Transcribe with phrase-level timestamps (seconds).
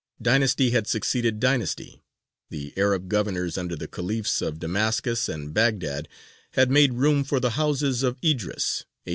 [0.19, 2.01] Dynasty had succeeded dynasty;
[2.49, 6.07] the Arab governors under the Khalifs of Damascus and Baghdād
[6.53, 9.09] had made room for the Houses of Idrīs (A.